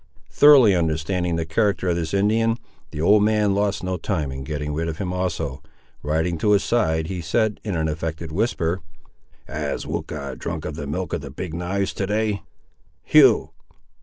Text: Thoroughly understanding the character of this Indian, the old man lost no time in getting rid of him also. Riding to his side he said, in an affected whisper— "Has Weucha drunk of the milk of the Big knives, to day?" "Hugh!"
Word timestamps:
Thoroughly 0.31 0.73
understanding 0.73 1.35
the 1.35 1.45
character 1.45 1.89
of 1.89 1.95
this 1.95 2.11
Indian, 2.11 2.57
the 2.89 2.99
old 2.99 3.21
man 3.21 3.53
lost 3.53 3.83
no 3.83 3.97
time 3.97 4.31
in 4.31 4.43
getting 4.43 4.73
rid 4.73 4.87
of 4.87 4.97
him 4.97 5.13
also. 5.13 5.61
Riding 6.01 6.39
to 6.39 6.53
his 6.53 6.63
side 6.63 7.05
he 7.05 7.21
said, 7.21 7.59
in 7.63 7.75
an 7.75 7.87
affected 7.87 8.31
whisper— 8.31 8.81
"Has 9.47 9.85
Weucha 9.85 10.37
drunk 10.39 10.65
of 10.65 10.73
the 10.73 10.87
milk 10.87 11.13
of 11.13 11.21
the 11.21 11.29
Big 11.29 11.53
knives, 11.53 11.93
to 11.93 12.07
day?" 12.07 12.41
"Hugh!" 13.03 13.51